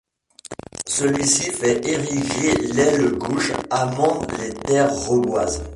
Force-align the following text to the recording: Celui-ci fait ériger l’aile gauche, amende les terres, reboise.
Celui-ci 0.87 1.51
fait 1.51 1.85
ériger 1.87 2.55
l’aile 2.73 3.11
gauche, 3.19 3.51
amende 3.69 4.31
les 4.39 4.49
terres, 4.51 4.95
reboise. 5.07 5.61